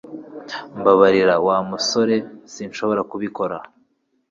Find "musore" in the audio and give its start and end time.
1.69-2.15